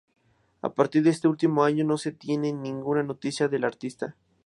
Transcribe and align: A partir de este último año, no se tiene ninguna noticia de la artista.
A 0.63 0.73
partir 0.73 1.03
de 1.03 1.11
este 1.11 1.27
último 1.27 1.63
año, 1.63 1.85
no 1.85 1.95
se 1.99 2.11
tiene 2.11 2.51
ninguna 2.53 3.03
noticia 3.03 3.49
de 3.49 3.59
la 3.59 3.67
artista. 3.67 4.15